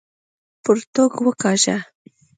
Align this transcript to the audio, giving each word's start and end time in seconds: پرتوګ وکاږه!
پرتوګ 0.63 1.13
وکاږه! 1.25 1.77